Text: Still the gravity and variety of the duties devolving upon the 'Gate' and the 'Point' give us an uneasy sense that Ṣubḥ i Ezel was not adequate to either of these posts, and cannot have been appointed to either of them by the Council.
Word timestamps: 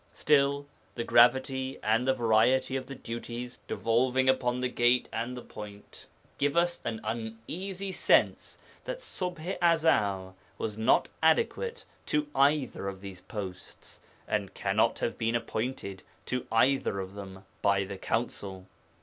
Still 0.13 0.65
the 0.95 1.03
gravity 1.03 1.77
and 1.83 2.07
variety 2.07 2.75
of 2.75 2.87
the 2.87 2.95
duties 2.95 3.59
devolving 3.67 4.27
upon 4.29 4.59
the 4.59 4.67
'Gate' 4.67 5.07
and 5.13 5.37
the 5.37 5.43
'Point' 5.43 6.07
give 6.39 6.57
us 6.57 6.79
an 6.83 7.01
uneasy 7.03 7.91
sense 7.91 8.57
that 8.85 8.97
Ṣubḥ 8.97 9.59
i 9.61 9.75
Ezel 9.75 10.33
was 10.57 10.75
not 10.75 11.07
adequate 11.21 11.83
to 12.07 12.25
either 12.33 12.87
of 12.87 13.01
these 13.01 13.21
posts, 13.21 13.99
and 14.27 14.55
cannot 14.55 14.97
have 14.97 15.19
been 15.19 15.35
appointed 15.35 16.01
to 16.25 16.47
either 16.51 16.99
of 16.99 17.13
them 17.13 17.45
by 17.61 17.83
the 17.83 17.99
Council. 17.99 18.65